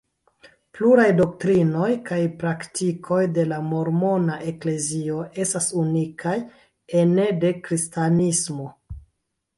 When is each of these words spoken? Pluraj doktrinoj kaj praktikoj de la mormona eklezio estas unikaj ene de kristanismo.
Pluraj 0.77 1.03
doktrinoj 1.17 1.89
kaj 2.07 2.17
praktikoj 2.43 3.19
de 3.35 3.45
la 3.51 3.59
mormona 3.73 4.39
eklezio 4.53 5.21
estas 5.45 5.71
unikaj 5.85 6.35
ene 7.05 7.29
de 7.45 7.53
kristanismo. 7.69 8.71